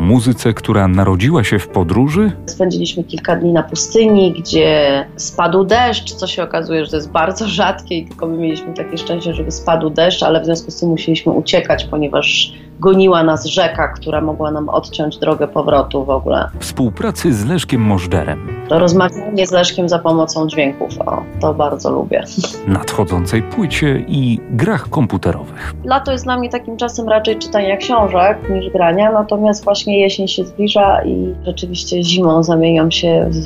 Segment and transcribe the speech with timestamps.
[0.00, 2.32] muzyce, która narodziła się w podróży?
[2.46, 7.48] Spędziliśmy kilka dni na pustyni, gdzie spadł deszcz, co się okazuje, że to jest bardzo
[7.48, 10.88] rzadkie i tylko my mieliśmy takie szczęście, żeby spadł deszcz, ale w związku z tym
[10.88, 16.48] musieliśmy uciekać, ponieważ goniła nas rzeka, która mogła nam odciąć drogę powrotu w ogóle.
[16.58, 18.46] Współpracy z Leszkiem Możderem.
[18.68, 22.24] To rozmawianie z Leszkiem za pomocą dźwięków, o, to bardzo lubię.
[22.66, 25.74] Nadchodzącej płycie i grach komputerowych.
[25.84, 30.44] Lato jest dla mnie takim czasem raczej czytania książek niż grania, natomiast właśnie jesień się
[30.44, 33.36] zbliża i rzeczywiście zimą zamieniam się w,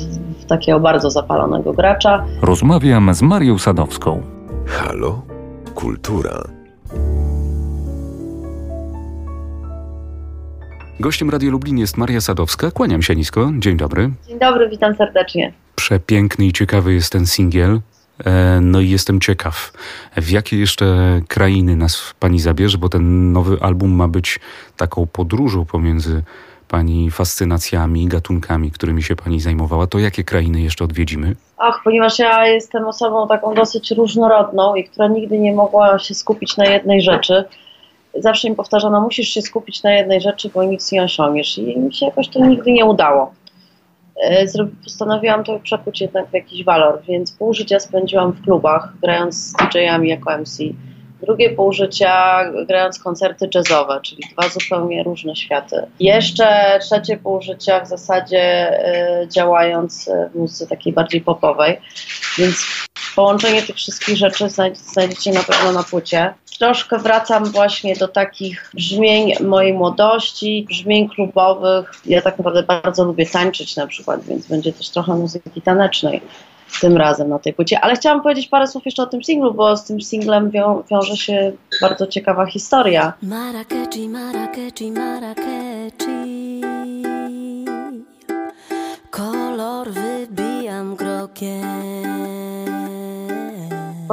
[0.41, 2.25] w takiego bardzo zapalonego gracza.
[2.41, 4.21] Rozmawiam z Marią Sadowską.
[4.65, 5.21] Halo?
[5.75, 6.64] Kultura.
[10.99, 12.71] Gościem Radio Lublin jest Maria Sadowska.
[12.71, 13.51] Kłaniam się nisko.
[13.59, 14.09] Dzień dobry.
[14.27, 15.53] Dzień dobry, witam serdecznie.
[15.75, 17.79] Przepiękny i ciekawy jest ten singiel.
[18.25, 19.73] E, no i jestem ciekaw,
[20.17, 20.85] w jakie jeszcze
[21.27, 24.39] krainy nas pani zabierze, bo ten nowy album ma być
[24.77, 26.23] taką podróżą pomiędzy
[26.67, 29.87] pani fascynacjami, gatunkami, którymi się pani zajmowała.
[29.87, 31.35] To jakie krainy jeszcze odwiedzimy?
[31.57, 36.57] Ach, ponieważ ja jestem osobą taką dosyć różnorodną i która nigdy nie mogła się skupić
[36.57, 37.45] na jednej rzeczy
[38.15, 41.57] zawsze mi powtarzano, musisz się skupić na jednej rzeczy, bo nic nie osiągniesz.
[41.57, 43.33] I mi się jakoś to nigdy nie udało.
[44.23, 44.45] E,
[44.83, 49.53] postanowiłam to przekuć jednak w jakiś walor, więc pół życia spędziłam w klubach, grając z
[49.53, 50.63] DJ-ami jako MC.
[51.21, 55.75] Drugie pół życia grając koncerty jazzowe, czyli dwa zupełnie różne światy.
[55.99, 58.73] Jeszcze trzecie pół życia w zasadzie
[59.23, 61.77] y, działając w muzyce takiej bardziej popowej,
[62.37, 62.85] więc
[63.15, 66.33] połączenie tych wszystkich rzeczy znajdziecie na pewno na płycie.
[66.59, 71.91] Troszkę wracam właśnie do takich brzmień mojej młodości, brzmień klubowych.
[72.05, 76.21] Ja tak naprawdę bardzo lubię tańczyć na przykład, więc będzie też trochę muzyki tanecznej
[76.81, 77.79] tym razem na tej płycie.
[77.79, 81.17] Ale chciałam powiedzieć parę słów jeszcze o tym singlu, bo z tym singlem wią wiąże
[81.17, 83.13] się bardzo ciekawa historia.
[83.21, 86.54] Marrakechi, Marrakechi, Marrakechi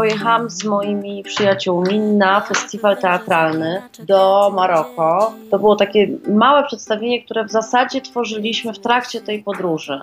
[0.03, 5.33] Pojechałam z moimi przyjaciółmi na festiwal teatralny do Maroko.
[5.51, 10.01] To było takie małe przedstawienie, które w zasadzie tworzyliśmy w trakcie tej podróży.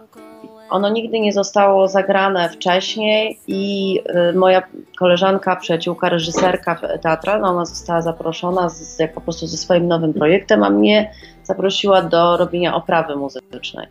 [0.70, 4.00] Ono nigdy nie zostało zagrane wcześniej i
[4.30, 4.64] y, moja
[5.00, 10.64] koleżanka, przyjaciółka, reżyserka teatralna, ona została zaproszona z, jak po prostu ze swoim nowym projektem,
[10.64, 11.12] a mnie
[11.44, 13.88] zaprosiła do robienia oprawy muzycznej.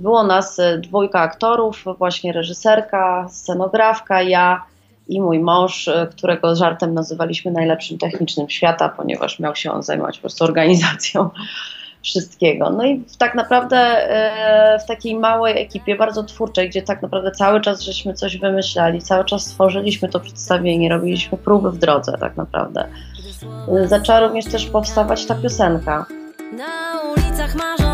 [0.00, 4.73] Było nas y, dwójka aktorów, właśnie reżyserka, scenografka, ja
[5.08, 10.16] i mój mąż, y, którego żartem nazywaliśmy najlepszym technicznym świata, ponieważ miał się on zajmować
[10.16, 11.30] po prostu organizacją
[12.02, 12.70] wszystkiego.
[12.70, 17.60] No i tak naprawdę e, w takiej małej ekipie, bardzo twórczej, gdzie tak naprawdę cały
[17.60, 22.88] czas żeśmy coś wymyślali, cały czas stworzyliśmy to przedstawienie, robiliśmy próby w drodze tak naprawdę.
[23.68, 26.06] E, zaczęła również też powstawać ta piosenka.
[26.56, 27.93] Na ulicach marzą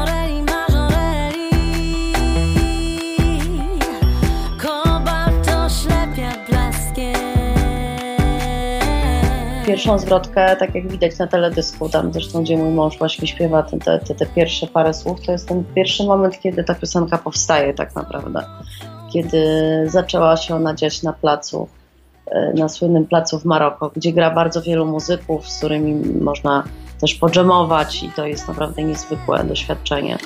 [9.70, 13.98] pierwszą zwrotkę, tak jak widać na teledysku, tam zresztą gdzie mój mąż właśnie śpiewa te,
[13.98, 17.94] te, te pierwsze parę słów, to jest ten pierwszy moment, kiedy ta piosenka powstaje tak
[17.94, 18.44] naprawdę.
[19.12, 19.42] Kiedy
[19.86, 21.68] zaczęła się ona dziać na placu,
[22.26, 26.64] e, na słynnym placu w Maroko, gdzie gra bardzo wielu muzyków, z którymi można
[27.00, 30.18] też podżemować i to jest naprawdę niezwykłe doświadczenie.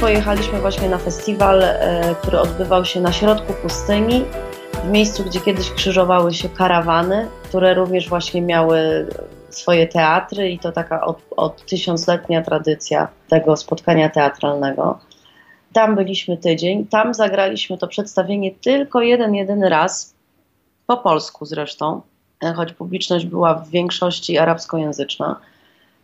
[0.00, 4.24] Pojechaliśmy właśnie na festiwal, e, który odbywał się na środku pustyni,
[4.84, 9.06] w miejscu, gdzie kiedyś krzyżowały się karawany, które również właśnie miały
[9.50, 14.98] swoje teatry i to taka od, od tysiącletnia tradycja tego spotkania teatralnego.
[15.72, 20.14] Tam byliśmy tydzień, tam zagraliśmy to przedstawienie tylko jeden, jedyny raz,
[20.86, 22.00] po polsku zresztą,
[22.44, 25.40] e, choć publiczność była w większości arabskojęzyczna.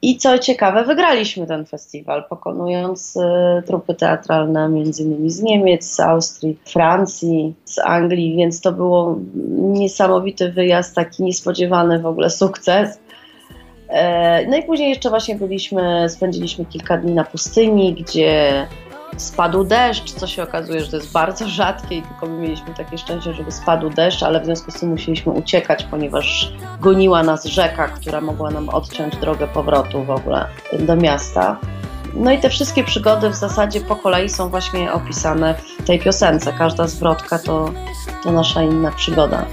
[0.04, 3.20] I co ciekawe, wygraliśmy ten festiwal, pokonując y,
[3.66, 4.70] trupy teatralne
[5.00, 9.18] innymi z Niemiec, z Austrii, Francji, z Anglii, więc to było
[9.56, 12.98] niesamowity wyjazd, taki niespodziewany w ogóle sukces.
[13.88, 18.66] E, no i później jeszcze właśnie byliśmy, spędziliśmy kilka dni na pustyni, gdzie
[19.16, 22.98] spadł deszcz, co się okazuje, że to jest bardzo rzadkie i tylko my mieliśmy takie
[22.98, 27.88] szczęście, żeby spadł deszcz, ale w związku z tym musieliśmy uciekać, ponieważ goniła nas rzeka,
[27.88, 30.46] która mogła nam odciąć drogę powrotu w ogóle
[30.78, 31.56] do miasta.
[32.14, 36.52] No i te wszystkie przygody w zasadzie po kolei są właśnie opisane w tej piosence.
[36.52, 37.70] Każda zwrotka to,
[38.22, 39.46] to nasza inna przygoda.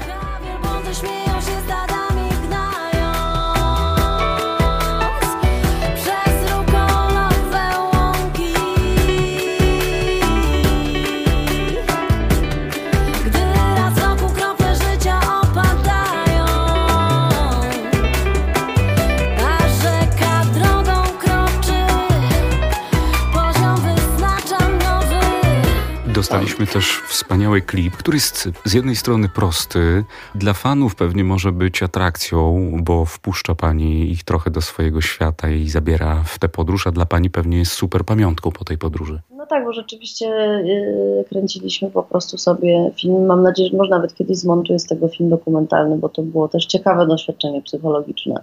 [26.32, 30.04] Dostaliśmy też wspaniały klip, który jest z jednej strony prosty,
[30.36, 35.70] dla fanów pewnie może być atrakcją, bo wpuszcza pani ich trochę do swojego świata i
[35.70, 39.20] zabiera w tę podróż, a dla pani pewnie jest super pamiątką po tej podróży.
[39.32, 43.26] No tak, bo rzeczywiście yy, kręciliśmy po prostu sobie film.
[43.26, 46.66] Mam nadzieję, że może nawet kiedyś zmontuję z tego film dokumentalny, bo to było też
[46.66, 48.42] ciekawe doświadczenie psychologiczne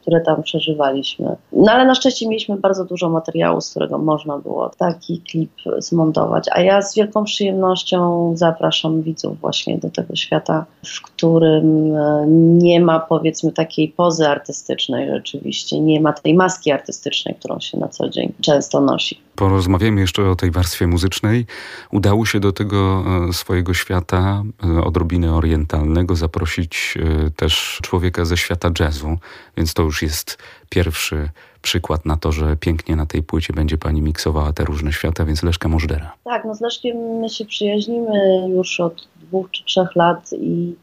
[0.00, 1.36] które tam przeżywaliśmy.
[1.52, 6.44] No ale na szczęście mieliśmy bardzo dużo materiału, z którego można było taki klip zmontować.
[6.52, 12.24] A ja z wielką przyjemnością zapraszam widzów właśnie do tego świata, w którym e,
[12.58, 17.88] nie ma powiedzmy takiej pozy artystycznej rzeczywiście, nie ma tej maski artystycznej, którą się na
[17.88, 19.29] co dzień często nosi.
[19.40, 21.46] Porozmawiamy jeszcze o tej warstwie muzycznej.
[21.90, 26.98] Udało się do tego e, swojego świata, e, odrobiny orientalnego, zaprosić
[27.36, 29.18] też człowieka ze świata jazzu,
[29.56, 30.38] więc to już jest
[30.68, 31.28] pierwszy
[31.62, 35.42] przykład na to, że pięknie na tej płycie będzie pani miksowała te różne świata, więc
[35.42, 36.12] Leszka Możdera.
[36.24, 40.74] Tak, no z Leszkiem my się przyjaźnimy już od dwóch czy trzech lat i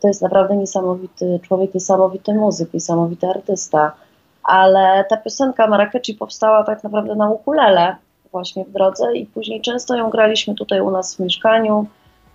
[0.00, 3.92] to jest naprawdę niesamowity człowiek, niesamowity muzyk, niesamowity artysta.
[4.50, 7.96] Ale ta piosenka Marrakechi powstała tak naprawdę na ukulele
[8.32, 11.86] właśnie w drodze i później często ją graliśmy tutaj u nas w mieszkaniu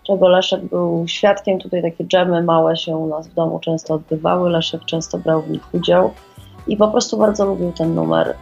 [0.08, 1.60] czego Leszek był świadkiem.
[1.60, 4.50] Tutaj takie dżemy małe się u nas w domu często odbywały.
[4.50, 6.12] Leszek często brał w nich udział
[6.68, 8.36] i po prostu bardzo lubił ten numer.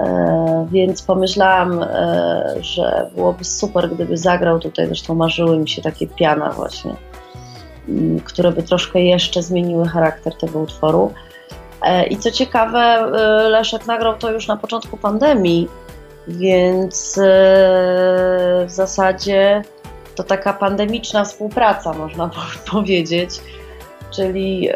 [0.00, 4.86] E, więc pomyślałam, e, że byłoby super, gdyby zagrał tutaj.
[4.86, 6.94] Zresztą marzyły mi się takie piana właśnie,
[8.24, 11.12] które by troszkę jeszcze zmieniły charakter tego utworu.
[11.84, 13.08] E, I co ciekawe, e,
[13.48, 15.68] Leszek nagrał to już na początku pandemii,
[16.28, 17.22] więc e,
[18.66, 19.62] w zasadzie
[20.14, 22.30] to taka pandemiczna współpraca, można
[22.72, 23.30] powiedzieć.
[24.10, 24.68] Czyli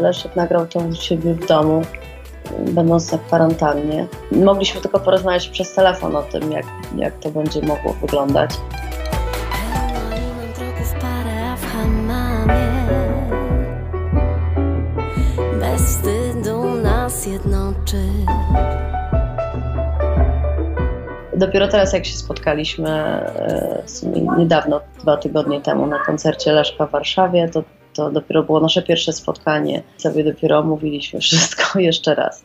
[0.00, 1.82] Leszek nagrał to u siebie w domu,
[2.58, 4.06] będąc na kwarantannie.
[4.32, 6.66] Mogliśmy tylko porozmawiać przez telefon o tym, jak,
[6.96, 8.50] jak to będzie mogło wyglądać.
[17.30, 17.96] Nas jednoczy.
[21.36, 23.82] Dopiero teraz, jak się spotkaliśmy e,
[24.38, 27.62] niedawno, dwa tygodnie temu na koncercie Leszka w Warszawie, to,
[27.94, 29.82] to dopiero było nasze pierwsze spotkanie.
[29.96, 32.44] Sobie dopiero omówiliśmy wszystko jeszcze raz.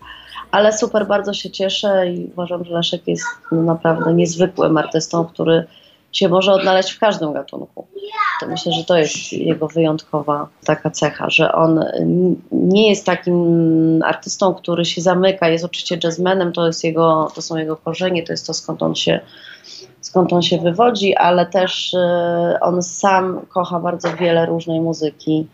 [0.52, 5.66] Ale super, bardzo się cieszę i uważam, że Leszek jest naprawdę niezwykłym artystą, który
[6.12, 7.88] się może odnaleźć w każdym gatunku.
[8.40, 11.86] To myślę, że to jest jego wyjątkowa taka cecha, że on
[12.52, 17.56] nie jest takim artystą, który się zamyka, jest oczywiście jazzmenem, to, jest jego, to są
[17.56, 19.20] jego korzenie, to jest to skąd on się
[20.02, 25.48] skąd on się wywodzi, ale też y, on sam kocha bardzo wiele różnej muzyki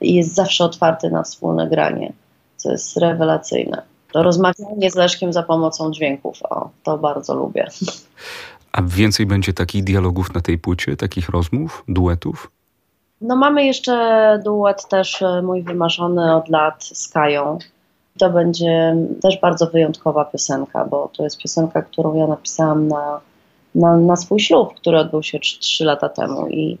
[0.00, 2.12] i jest zawsze otwarty na wspólne granie,
[2.56, 3.82] co jest rewelacyjne.
[4.12, 7.66] To rozmawianie z Leszkiem za pomocą dźwięków, o, to bardzo lubię.
[8.76, 12.50] A więcej będzie takich dialogów na tej płycie, takich rozmów, duetów?
[13.20, 17.58] No mamy jeszcze duet też e, mój wymarzony od lat z Kają.
[18.18, 23.20] To będzie też bardzo wyjątkowa piosenka, bo to jest piosenka, którą ja napisałam na,
[23.74, 26.78] na, na swój ślub, który odbył się 3 lata temu i,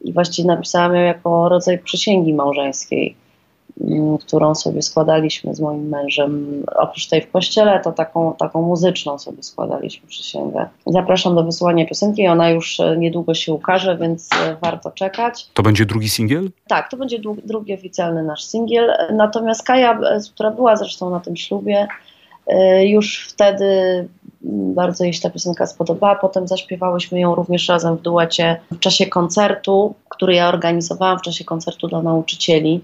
[0.00, 3.16] i właściwie napisałam ją jako rodzaj przysięgi małżeńskiej.
[3.80, 6.62] Mm, którą sobie składaliśmy z moim mężem.
[6.76, 10.66] Oprócz tej w kościele, to taką, taką muzyczną sobie składaliśmy przysięgę.
[10.86, 15.48] Zapraszam do wysłania piosenki, ona już e, niedługo się ukaże, więc e, warto czekać.
[15.54, 16.50] To będzie drugi singiel?
[16.66, 18.92] Tak, to będzie drugi oficjalny nasz singiel.
[19.12, 21.88] Natomiast Kaja, e, która była zresztą na tym ślubie,
[22.84, 23.64] już wtedy
[24.44, 26.14] mm, bardzo jej się ta piosenka spodobała.
[26.14, 31.44] Potem zaśpiewałyśmy ją również razem w duecie w czasie koncertu, który ja organizowałam w czasie
[31.44, 32.80] koncertu dla nauczycieli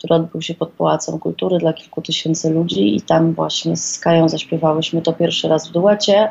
[0.00, 4.28] który odbył się pod Pałacem Kultury dla kilku tysięcy ludzi i tam właśnie z Kają
[4.28, 6.30] zaśpiewałyśmy to pierwszy raz w duecie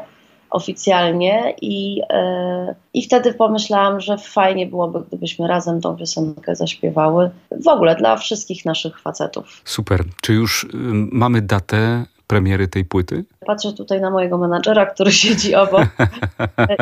[0.49, 7.29] oficjalnie i, yy, i wtedy pomyślałam, że fajnie byłoby, gdybyśmy razem tą piosenkę zaśpiewały.
[7.63, 9.61] W ogóle dla wszystkich naszych facetów.
[9.65, 10.03] Super.
[10.21, 10.67] Czy już y,
[11.11, 13.25] mamy datę premiery tej płyty?
[13.45, 15.87] Patrzę tutaj na mojego menadżera, który siedzi obok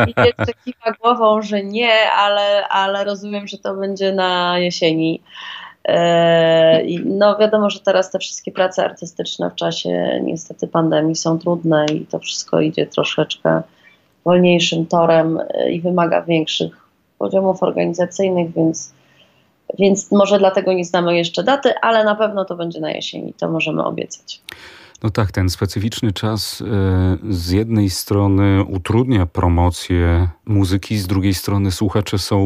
[0.07, 5.21] i jeszcze kiwa głową, że nie, ale, ale rozumiem, że to będzie na jesieni.
[7.05, 12.05] No wiadomo, że teraz te wszystkie prace artystyczne w czasie niestety pandemii są trudne i
[12.05, 13.61] to wszystko idzie troszeczkę
[14.25, 18.93] wolniejszym torem e, i wymaga większych poziomów organizacyjnych, więc,
[19.79, 23.51] więc może dlatego nie znamy jeszcze daty, ale na pewno to będzie na jesieni, to
[23.51, 24.41] możemy obiecać.
[25.03, 31.71] No tak, ten specyficzny czas e, z jednej strony utrudnia promocję muzyki, z drugiej strony
[31.71, 32.39] słuchacze są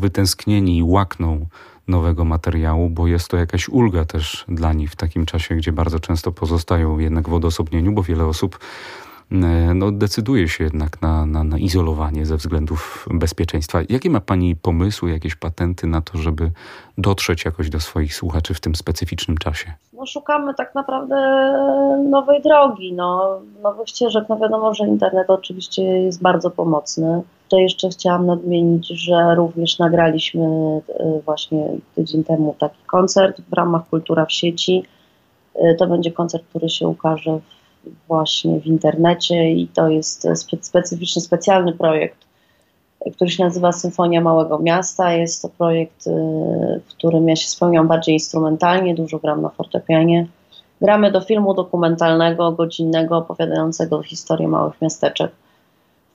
[0.00, 1.46] wytęsknieni i łakną
[1.88, 6.00] nowego materiału, bo jest to jakaś ulga też dla nich w takim czasie, gdzie bardzo
[6.00, 8.58] często pozostają jednak w odosobnieniu, bo wiele osób
[9.74, 13.80] no, decyduje się jednak na, na, na, izolowanie ze względów bezpieczeństwa.
[13.88, 16.50] Jakie ma Pani pomysły, jakieś patenty na to, żeby
[16.98, 19.72] dotrzeć jakoś do swoich słuchaczy w tym specyficznym czasie?
[19.92, 21.16] No, szukamy tak naprawdę
[22.10, 24.24] nowej drogi, no, nowych ścieżek.
[24.28, 27.22] No wiadomo, że internet oczywiście jest bardzo pomocny.
[27.48, 33.88] To jeszcze chciałam nadmienić, że również nagraliśmy e, właśnie tydzień temu taki koncert w ramach
[33.88, 34.82] Kultura w sieci.
[35.54, 37.40] E, to będzie koncert, który się ukaże
[38.08, 40.28] właśnie w internecie i to jest
[40.60, 42.18] specyficzny, specjalny projekt,
[43.12, 45.12] który się nazywa Symfonia Małego Miasta.
[45.12, 46.10] Jest to projekt, e,
[46.86, 50.26] w którym ja się spełniam bardziej instrumentalnie, dużo gram na fortepianie.
[50.80, 55.30] Gramy do filmu dokumentalnego, godzinnego, opowiadającego historię małych miasteczek.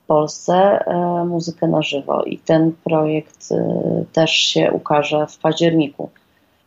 [0.06, 6.10] Polsce e, muzykę na żywo i ten projekt e, też się ukaże w październiku.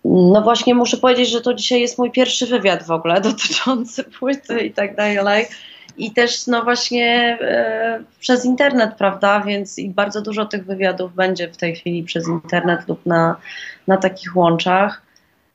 [0.05, 4.59] No właśnie muszę powiedzieć, że to dzisiaj jest mój pierwszy wywiad w ogóle dotyczący płyty
[4.59, 5.45] i tak dalej.
[5.97, 11.47] I też no właśnie e, przez internet, prawda, więc i bardzo dużo tych wywiadów będzie
[11.47, 13.35] w tej chwili przez internet lub na,
[13.87, 15.01] na takich łączach.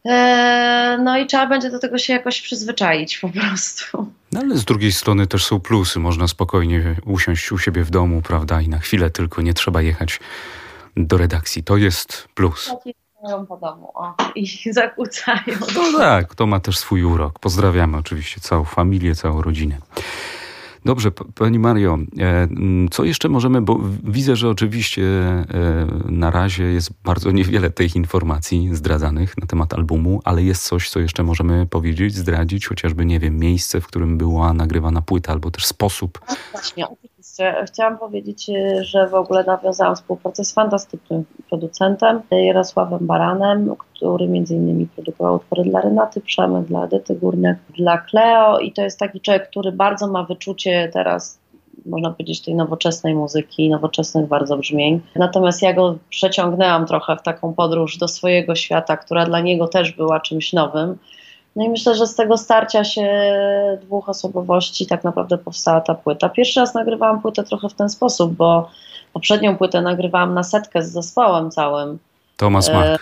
[0.07, 4.13] E, no i trzeba będzie do tego się jakoś przyzwyczaić po prostu.
[4.33, 5.99] No ale z drugiej strony też są plusy.
[5.99, 8.61] Można spokojnie usiąść u siebie w domu, prawda?
[8.61, 10.21] I na chwilę tylko nie trzeba jechać
[10.97, 11.65] do redakcji.
[11.65, 12.73] To jest plus.
[13.49, 15.59] Po domu o, i zakłócają.
[15.75, 17.39] No tak, to ma też swój urok.
[17.39, 19.79] Pozdrawiamy oczywiście całą familię, całą rodzinę.
[20.85, 22.49] Dobrze, Pani Mario, e,
[22.91, 25.45] co jeszcze możemy, bo widzę, że oczywiście e,
[26.05, 31.01] na razie jest bardzo niewiele tych informacji zdradzanych na temat albumu, ale jest coś, co
[31.01, 35.67] jeszcze możemy powiedzieć, zdradzić, chociażby, nie wiem, miejsce, w którym była nagrywana płyta, albo też
[35.67, 36.21] sposób.
[36.29, 36.87] No właśnie,
[37.67, 44.55] Chciałam powiedzieć, e, że w ogóle nawiązałam współpracę z fantastycznym producentem Jarosławem Baranem, który między
[44.55, 49.21] innymi produkował utwory dla Renaty Przemek, dla Edyty Górniak, dla Cleo i to jest taki
[49.21, 51.39] człowiek, który bardzo ma wyczucie teraz
[51.87, 55.01] można powiedzieć, tej nowoczesnej muzyki, nowoczesnych bardzo brzmień.
[55.17, 59.93] Natomiast ja go przeciągnęłam trochę w taką podróż do swojego świata, która dla niego też
[59.93, 60.99] była czymś nowym.
[61.59, 63.09] No i myślę, że z tego starcia się
[63.83, 66.29] dwóch osobowości tak naprawdę powstała ta płyta.
[66.29, 68.71] Pierwszy raz nagrywałam płytę trochę w ten sposób, bo
[69.13, 71.99] poprzednią płytę nagrywałam na setkę z zespołem całym.
[72.37, 72.69] Thomas.
[72.69, 72.97] E,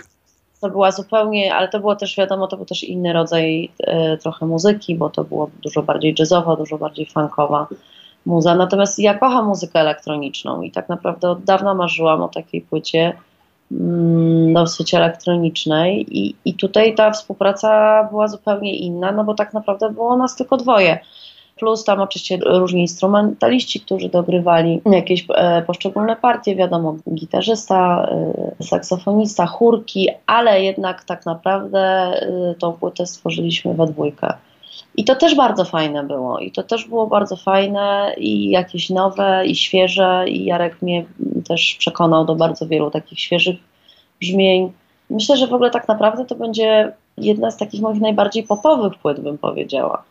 [0.60, 4.46] to była zupełnie, ale to było też wiadomo, to był też inny rodzaj e, trochę
[4.46, 7.66] muzyki, bo to było dużo bardziej jazzowa, dużo bardziej funkowa
[8.26, 8.54] muza.
[8.54, 13.12] Natomiast ja kocham muzykę elektroniczną i tak naprawdę od dawna marzyłam o takiej płycie
[14.52, 20.16] dosyć elektronicznej i, i tutaj ta współpraca była zupełnie inna, no bo tak naprawdę było
[20.16, 20.99] nas tylko dwoje.
[21.56, 28.08] Plus tam oczywiście różni instrumentaliści, którzy dogrywali jakieś e, poszczególne partie, wiadomo, gitarzysta,
[28.61, 34.32] e, saksofonista, chórki, ale jednak tak naprawdę e, tą płytę stworzyliśmy we dwójkę.
[34.96, 36.38] I to też bardzo fajne było.
[36.38, 40.24] I to też było bardzo fajne i jakieś nowe i świeże.
[40.28, 41.04] I Jarek mnie
[41.48, 43.56] też przekonał do bardzo wielu takich świeżych
[44.20, 44.72] brzmień.
[45.10, 49.20] Myślę, że w ogóle tak naprawdę to będzie jedna z takich moich najbardziej popowych płyt,
[49.20, 50.02] bym powiedziała.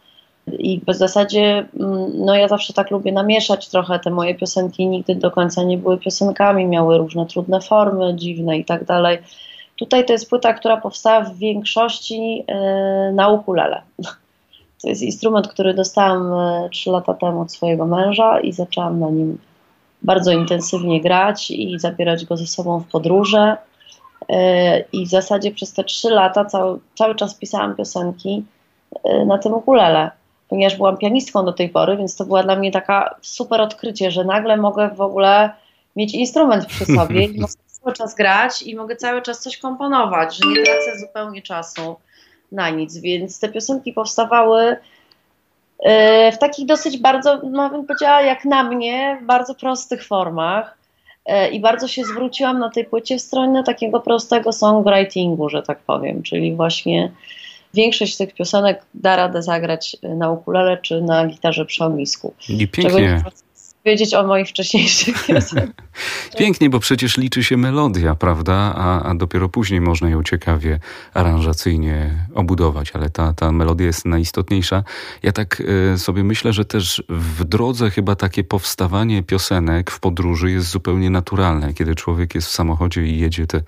[0.59, 5.15] I w zasadzie, mm, no ja zawsze tak lubię namieszać trochę te moje piosenki, nigdy
[5.15, 9.17] do końca nie były piosenkami, miały różne trudne formy, dziwne i tak dalej.
[9.75, 13.81] Tutaj to jest płyta, która powstała w większości yy, na ukulele.
[14.85, 16.31] To jest instrument, który dostałam
[16.71, 19.37] 3 e, lata temu od swojego męża i zaczęłam na nim
[20.01, 23.57] bardzo intensywnie grać i zabierać go ze sobą w podróże.
[24.29, 28.45] E, I w zasadzie przez te 3 lata cały, cały czas pisałam piosenki
[29.03, 30.11] e, na tym ukulele,
[30.49, 34.23] ponieważ byłam pianistką do tej pory, więc to była dla mnie taka super odkrycie, że
[34.23, 35.49] nagle mogę w ogóle
[35.95, 40.37] mieć instrument przy sobie i mogę cały czas grać i mogę cały czas coś komponować,
[40.37, 41.95] że nie tracę zupełnie czasu
[42.51, 44.77] na nic, więc te piosenki powstawały
[45.79, 50.77] e, w takich dosyć bardzo, no bym powiedziała, jak na mnie, bardzo prostych formach.
[51.25, 55.79] E, I bardzo się zwróciłam na tej płycie w stronę takiego prostego songwritingu, że tak
[55.79, 57.11] powiem, czyli właśnie
[57.73, 62.33] większość tych piosenek da radę zagrać na ukulele czy na gitarze przy ognisku.
[62.49, 63.23] I pięknie,
[63.85, 65.85] powiedzieć o moich wcześniejszych piosenkach.
[66.37, 68.73] Pięknie, bo przecież liczy się melodia, prawda?
[68.75, 70.79] A, a dopiero później można ją ciekawie,
[71.13, 74.83] aranżacyjnie obudować, ale ta, ta melodia jest najistotniejsza.
[75.23, 75.61] Ja tak
[75.93, 81.09] y, sobie myślę, że też w drodze chyba takie powstawanie piosenek w podróży jest zupełnie
[81.09, 81.73] naturalne.
[81.73, 83.61] Kiedy człowiek jest w samochodzie i jedzie te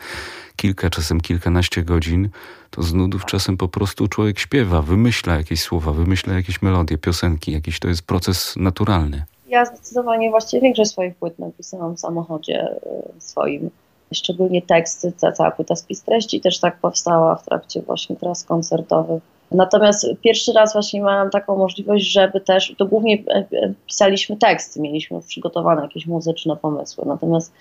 [0.55, 2.29] kilka, czasem kilkanaście godzin,
[2.69, 7.51] to z nudów czasem po prostu człowiek śpiewa, wymyśla jakieś słowa, wymyśla jakieś melodie, piosenki,
[7.51, 9.25] jakiś to jest proces naturalny.
[9.48, 12.75] Ja zdecydowanie właściwie większość swoich płyt napisałam w samochodzie
[13.18, 13.70] y, swoim.
[14.13, 19.24] Szczególnie teksty, ta cała płyta spis treści też tak powstała w trakcie właśnie tras koncertowych.
[19.51, 24.82] Natomiast pierwszy raz właśnie miałam taką możliwość, żeby też, to głównie e, e, pisaliśmy teksty,
[24.82, 27.04] mieliśmy przygotowane jakieś muzyczne pomysły.
[27.08, 27.54] Natomiast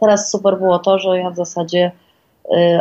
[0.00, 1.92] teraz super było to, że ja w zasadzie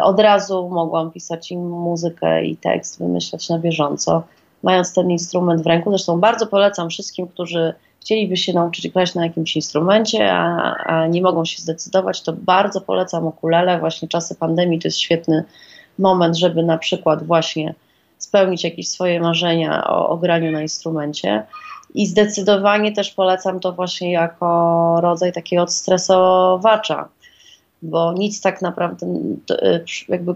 [0.03, 4.23] od razu mogłam pisać im muzykę i tekst, wymyślać na bieżąco,
[4.63, 5.89] mając ten instrument w ręku.
[5.89, 11.21] Zresztą bardzo polecam wszystkim, którzy chcieliby się nauczyć grać na jakimś instrumencie, a, a, nie
[11.21, 13.79] mogą się zdecydować, to bardzo polecam ukulele.
[13.79, 15.43] Właśnie czasy pandemii to jest świetny
[15.99, 17.75] moment, żeby na przykład właśnie
[18.17, 21.43] spełnić jakieś swoje marzenia o, o graniu na instrumencie.
[21.93, 27.09] I zdecydowanie też polecam to właśnie jako rodzaj takiego odstresowacza,
[27.81, 29.07] bo nic tak naprawdę,
[30.09, 30.35] jakby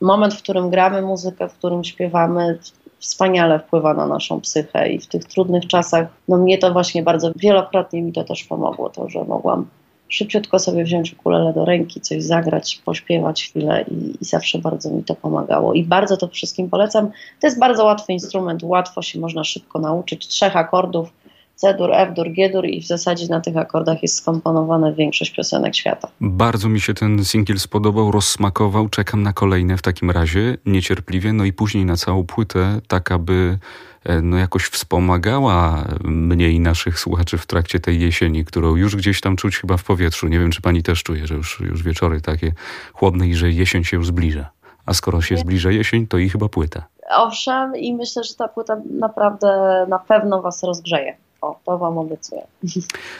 [0.00, 2.58] moment, w którym gramy muzykę, w którym śpiewamy,
[3.00, 7.32] wspaniale wpływa na naszą psychę i w tych trudnych czasach, no mnie to właśnie bardzo
[7.36, 9.66] wielokrotnie mi to też pomogło, to, że mogłam
[10.08, 15.04] szybciutko sobie wziąć ukulele do ręki, coś zagrać, pośpiewać chwilę i, i, zawsze bardzo mi
[15.04, 15.74] to pomagało.
[15.74, 17.10] I bardzo to wszystkim polecam.
[17.40, 20.28] To jest bardzo łatwy instrument, łatwo się można szybko nauczyć.
[20.28, 21.12] Trzech akordów,
[21.60, 26.08] C-dur, F-dur, G-dur i w zasadzie na tych akordach jest skomponowana większość piosenek świata.
[26.20, 28.88] Bardzo mi się ten singiel spodobał, rozsmakował.
[28.88, 31.32] Czekam na kolejne w takim razie, niecierpliwie.
[31.32, 33.58] No i później na całą płytę, tak aby
[34.04, 39.20] e, no jakoś wspomagała mnie i naszych słuchaczy w trakcie tej jesieni, którą już gdzieś
[39.20, 40.28] tam czuć chyba w powietrzu.
[40.28, 42.52] Nie wiem, czy pani też czuje, że już, już wieczory takie
[42.92, 44.50] chłodne i że jesień się już zbliża.
[44.86, 46.86] A skoro się zbliża jesień, to i chyba płyta.
[47.10, 49.46] Owszem, i myślę, że ta płyta naprawdę
[49.88, 51.16] na pewno was rozgrzeje.
[51.40, 52.42] O, to Wam obiecuję.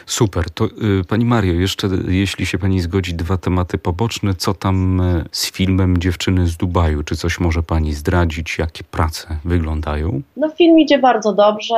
[0.05, 0.49] Super.
[0.49, 0.69] To y,
[1.07, 4.33] Pani Mario, jeszcze jeśli się Pani zgodzi, dwa tematy poboczne.
[4.33, 7.03] Co tam y, z filmem Dziewczyny z Dubaju?
[7.03, 8.57] Czy coś może Pani zdradzić?
[8.57, 10.21] Jakie prace wyglądają?
[10.37, 11.75] No film idzie bardzo dobrze.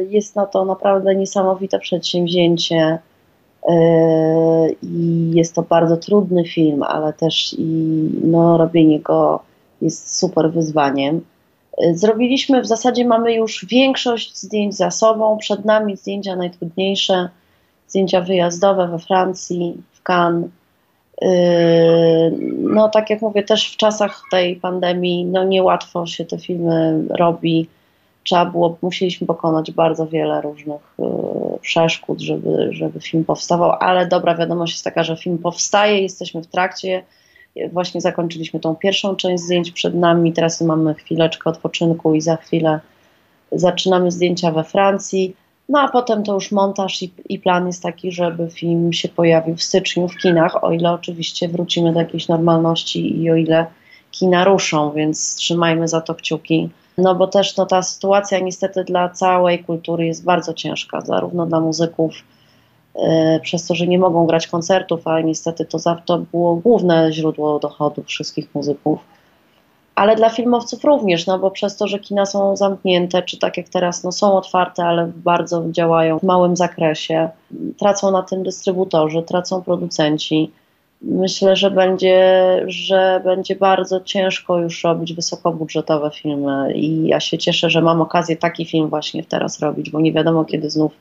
[0.00, 2.98] Y, jest na to naprawdę niesamowite przedsięwzięcie.
[4.82, 7.64] I jest to bardzo trudny film, ale też i
[8.24, 9.42] no, robienie go
[9.82, 11.20] jest super wyzwaniem.
[11.92, 17.28] Zrobiliśmy, w zasadzie mamy już większość zdjęć za sobą, przed nami zdjęcia najtrudniejsze,
[17.88, 20.50] zdjęcia wyjazdowe we Francji, w Cannes.
[21.22, 21.28] Yy,
[22.58, 27.68] no tak jak mówię, też w czasach tej pandemii no niełatwo się te filmy robi.
[28.24, 31.06] Trzeba było, musieliśmy pokonać bardzo wiele różnych yy,
[31.60, 36.46] przeszkód, żeby, żeby film powstawał, ale dobra wiadomość jest taka, że film powstaje, jesteśmy w
[36.46, 37.02] trakcie
[37.72, 42.80] Właśnie zakończyliśmy tą pierwszą część zdjęć przed nami, teraz mamy chwileczkę odpoczynku i za chwilę
[43.52, 45.36] zaczynamy zdjęcia we Francji.
[45.68, 49.56] No a potem to już montaż i, i, plan jest taki, żeby film się pojawił
[49.56, 53.66] w styczniu w kinach, o ile oczywiście wrócimy do jakiejś normalności i o ile
[54.10, 56.70] kina ruszą, więc trzymajmy za to kciuki.
[56.98, 61.60] No bo też no, ta sytuacja niestety dla całej kultury jest bardzo ciężka, zarówno dla
[61.60, 62.14] muzyków,
[63.42, 68.02] przez to, że nie mogą grać koncertów, a niestety to, to było główne źródło dochodu
[68.02, 68.98] wszystkich muzyków.
[69.94, 73.68] Ale dla filmowców również, no bo przez to, że kina są zamknięte, czy tak jak
[73.68, 77.28] teraz, no są otwarte, ale bardzo działają w małym zakresie,
[77.78, 80.50] tracą na tym dystrybutorzy, tracą producenci.
[81.02, 87.70] Myślę, że będzie, że będzie bardzo ciężko już robić wysokobudżetowe filmy i ja się cieszę,
[87.70, 90.92] że mam okazję taki film właśnie teraz robić, bo nie wiadomo kiedy znów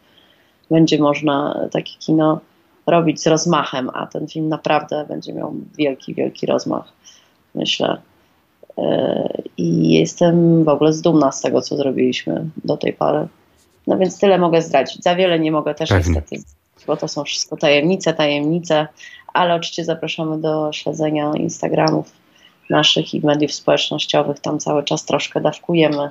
[0.69, 2.39] będzie można takie kino
[2.87, 6.93] robić z rozmachem, a ten film naprawdę będzie miał wielki, wielki rozmach,
[7.55, 7.97] myślę.
[8.77, 13.27] E, I jestem w ogóle zdumna z tego, co zrobiliśmy do tej pory.
[13.87, 15.03] No więc tyle mogę zdradzić.
[15.03, 16.13] Za wiele nie mogę też Pewnie.
[16.13, 16.43] niestety,
[16.87, 18.87] bo to są wszystko tajemnice, tajemnice,
[19.33, 22.11] ale oczywiście zapraszamy do śledzenia Instagramów
[22.69, 24.39] naszych i mediów społecznościowych.
[24.39, 26.09] Tam cały czas troszkę dawkujemy,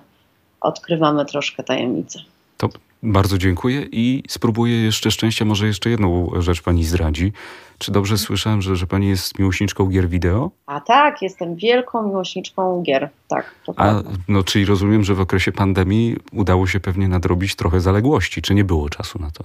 [0.60, 2.18] odkrywamy troszkę tajemnice.
[2.56, 2.68] To
[3.02, 7.32] bardzo dziękuję i spróbuję jeszcze szczęścia, może jeszcze jedną rzecz pani zdradzi.
[7.78, 10.50] Czy dobrze słyszałem, że, że pani jest miłośniczką gier wideo?
[10.66, 13.54] A tak, jestem wielką miłośniczką gier, tak.
[13.76, 13.94] A,
[14.28, 18.64] no, czyli rozumiem, że w okresie pandemii udało się pewnie nadrobić trochę zaległości, czy nie
[18.64, 19.44] było czasu na to?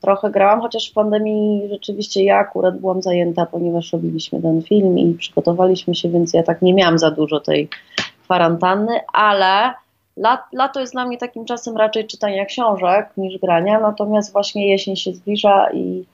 [0.00, 5.14] Trochę grałam, chociaż w pandemii rzeczywiście ja akurat byłam zajęta, ponieważ robiliśmy ten film i
[5.14, 7.68] przygotowaliśmy się, więc ja tak nie miałam za dużo tej
[8.24, 9.74] kwarantanny, ale
[10.20, 14.96] Lat, lato jest dla mnie takim czasem raczej czytania książek niż grania, natomiast właśnie jesień
[14.96, 16.04] się zbliża i,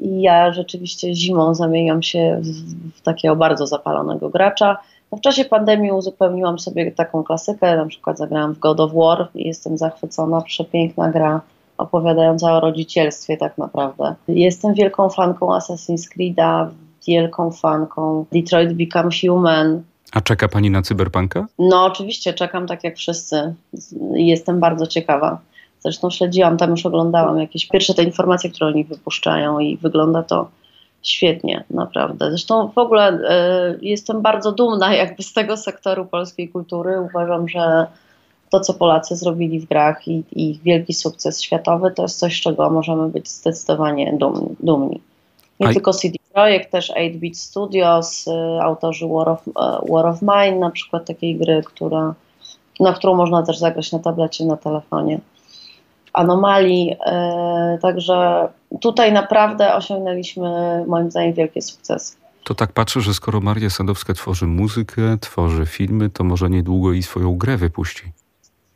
[0.00, 4.78] i ja rzeczywiście zimą zamieniam się w, w takiego bardzo zapalonego gracza.
[5.12, 9.28] No w czasie pandemii uzupełniłam sobie taką klasykę, na przykład zagrałam w God of War
[9.34, 11.40] i jestem zachwycona, przepiękna gra
[11.78, 14.14] opowiadająca o rodzicielstwie tak naprawdę.
[14.28, 16.68] Jestem wielką fanką Assassin's Creed'a,
[17.06, 19.82] wielką fanką Detroit Become Human.
[20.12, 21.46] A czeka pani na cyberpunka?
[21.58, 23.54] No oczywiście, czekam tak jak wszyscy.
[24.12, 25.38] Jestem bardzo ciekawa.
[25.80, 30.48] Zresztą śledziłam, tam już oglądałam jakieś pierwsze te informacje, które oni wypuszczają i wygląda to
[31.02, 32.28] świetnie, naprawdę.
[32.30, 37.00] Zresztą w ogóle y, jestem bardzo dumna jakby z tego sektoru polskiej kultury.
[37.00, 37.86] Uważam, że
[38.50, 42.38] to, co Polacy zrobili w grach i, i ich wielki sukces światowy, to jest coś,
[42.38, 44.56] z czego możemy być zdecydowanie dumni.
[44.60, 45.00] dumni.
[45.60, 45.72] Nie A...
[45.72, 49.52] tylko CD Projekt, też 8-Bit Studios, y, autorzy War of, y,
[49.92, 52.14] War of Mine, na przykład takiej gry, która,
[52.80, 55.20] na którą można też zagrać na tablecie, na telefonie.
[56.12, 58.48] Anomalii, y, także
[58.80, 62.16] tutaj naprawdę osiągnęliśmy moim zdaniem wielkie sukcesy.
[62.44, 67.02] To tak patrzę, że skoro Maria Sadowska tworzy muzykę, tworzy filmy, to może niedługo i
[67.02, 68.12] swoją grę wypuści.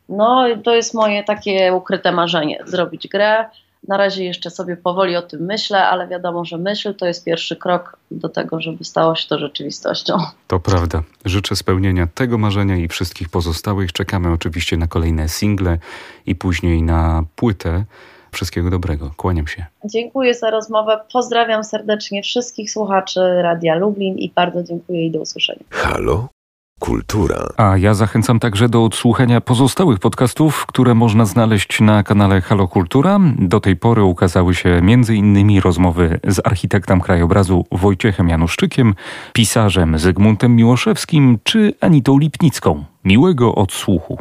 [0.09, 3.45] No, to jest moje takie ukryte marzenie, zrobić grę.
[3.87, 7.55] Na razie jeszcze sobie powoli o tym myślę, ale wiadomo, że myśl to jest pierwszy
[7.55, 10.17] krok do tego, żeby stało się to rzeczywistością.
[10.47, 11.03] To prawda.
[11.25, 13.93] Życzę spełnienia tego marzenia i wszystkich pozostałych.
[13.93, 15.77] Czekamy oczywiście na kolejne single
[16.25, 17.83] i później na płytę.
[18.31, 19.11] Wszystkiego dobrego.
[19.17, 19.65] Kłaniam się.
[19.85, 20.99] Dziękuję za rozmowę.
[21.13, 25.63] Pozdrawiam serdecznie wszystkich słuchaczy Radia Lublin i bardzo dziękuję i do usłyszenia.
[25.69, 26.27] Halo?
[26.79, 27.47] Kultura.
[27.57, 33.19] A ja zachęcam także do odsłuchania pozostałych podcastów, które można znaleźć na kanale Halo Kultura.
[33.39, 35.59] Do tej pory ukazały się m.in.
[35.59, 38.95] rozmowy z architektem krajobrazu Wojciechem Januszczykiem,
[39.33, 42.83] pisarzem Zygmuntem Miłoszewskim czy Anitą Lipnicką.
[43.05, 44.17] Miłego odsłuchu.